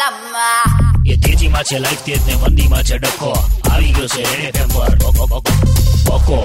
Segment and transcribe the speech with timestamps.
[0.00, 0.64] લમ્મા.
[1.06, 3.30] એ તેજીમાં છે લાઈફ તેજ ને મંદીમાં છે ડખો.
[3.70, 5.40] આવી ગયો છે રેડ ટેમ્પર પર.
[6.06, 6.38] બકો,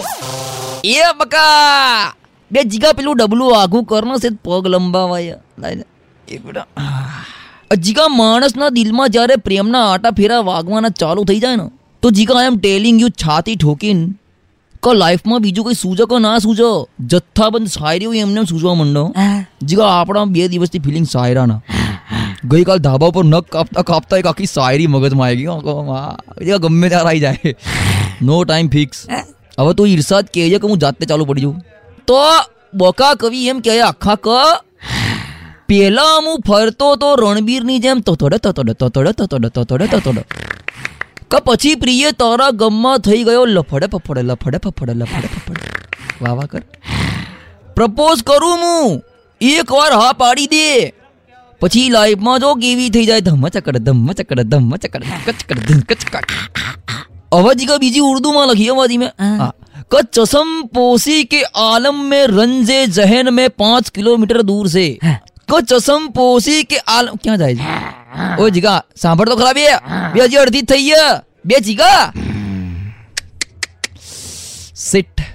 [0.94, 2.14] એ બકા
[2.52, 5.86] બે જીગા પેલું ડબલું આઘું કરનો છે પગ લંબાવાય લાઈને
[6.28, 7.78] એક મિનિટ.
[7.86, 11.68] જીગા માણસના દિલમાં જ્યારે પ્રેમના આટા ફેરા વાગવાના ચાલુ થઈ જાય ને
[12.04, 14.08] તો જીગા આઈ એમ ટેલિંગ યુ છાતી ઠોકીને.
[14.84, 16.68] કે લાઈફમાં બીજું કોઈ સૂજો કે ના સૂજો
[17.12, 19.04] જથ્થાબંધ શાયરીઓ એમને એમ સૂજવા માંડો
[19.70, 21.60] જીગા આપણા બે દિવસથી ફિલિંગ શાયરાના
[22.44, 26.58] ગઈકાલ ધાબા પર નખ કાપતા કાપતા એક આખી શાયરી મગજમાં આવી ગઈ.
[26.58, 27.56] ગમે ત્યારે આવી જાય.
[28.22, 29.06] નો ટાઈમ ફિક્સ
[29.60, 31.56] હવે તું ઈર્ષાદ કહેજે કે હું જાતે ચાલુ પડી જઉં.
[32.08, 32.20] તો
[32.74, 34.28] બકા કવિ એમ કહે આખા ક
[35.68, 40.24] પેલા હું ફરતો તો રણબીરની જેમ તતોડે તતોડે તતોડે તતોડે તતોડે તતોડે
[41.32, 45.62] કે પછી પ્રિય તારા ગમમાં થઈ ગયો લફડે ફફડે લફડે ફફડે લફડે ફફડે.
[46.22, 46.64] વાહ વાહ કર.
[47.76, 49.02] પ્રપોઝ કરું હું.
[49.42, 50.68] એક વાર હા પાડી દે.
[51.62, 56.30] પછી લાઈફમાં જો કેવી થઈ જાય ધમ ચકડ ધમ ચકડ ધમ ચકડ કચકડ ધમ કચકડ
[57.40, 59.12] અવાજી કા બીજી ઉર્દુમાં લખી અવાજી મેં
[59.94, 64.86] કચસમ પોસી કે આલમ મેં રંજે જહેન મેં પાંચ કિલોમીટર દૂર સે.
[65.52, 67.66] કચસમ પોસી કે આલમ ક્યાં જાય છે?
[68.44, 69.68] ઓ જીગા સાંભળ તો ખરા હે
[70.14, 71.16] બે હજી અડધી થઈ ગયા
[71.52, 72.04] બે જીગા.
[74.86, 75.26] સિટ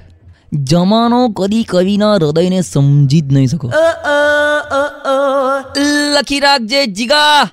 [0.70, 3.68] જમાનો કદી કવિના હૃદયને સમજી જ નહીં શકો.
[5.77, 7.48] લખી રાખજે, જીગા.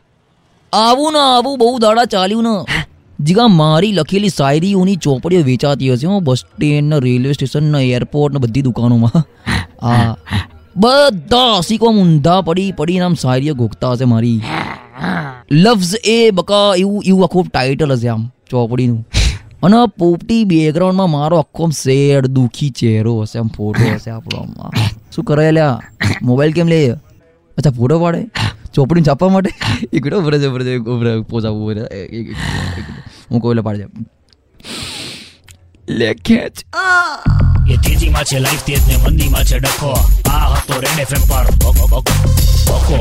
[0.74, 2.84] આવું ને આવું બહુ દાડા ચાલ્યું ને.
[3.20, 8.34] જીગા, મારી લખેલી શાયરીઓની ચોપડીઓ વેચાતી હશે હું, બસ સ્ટેન્ડ ને રેલવે સ્ટેશન ને એરપોર્ટ
[8.34, 9.24] ને બધી દુકાનોમાં.
[9.86, 10.16] આ
[10.76, 14.42] બધા આશિકો ઊંધા પડી, પડીને આમ શાયરીઓ ગોખતા હશે મારી.
[15.52, 19.08] લફ્ઝ એ બકા એવું એવું આખું ટાઇટલ હશે આમ ચોપડીનું.
[19.64, 24.72] અને પોપટી બેકગ્રાઉન્ડમાં મારો આખો શેર દુખી ચહેરો હશે, આમ ફોટો હશે આપણો
[25.16, 25.80] શું કરે લ્યા?
[26.22, 26.96] મોબાઈલ કેમ લે?
[27.58, 28.22] અચ્છા ફોટો પાડે?
[28.74, 29.50] ચોપડી છાપવા માટે?
[29.94, 31.84] એક મિનિટ ઉભરે છે ઉભરે છે ઉભરે પોસાવું ઉભરે
[33.32, 33.86] હું કોઈ લે પાડે
[35.90, 36.56] લે ખેંચ.
[37.70, 39.92] એ તેજીમાં છે લાઈફ તેજ ને મંદીમાં છે ડખો.
[40.32, 41.46] આ હતો રેડ એફએમ પર.
[41.62, 42.14] બકો, બકો,
[42.68, 42.98] બકો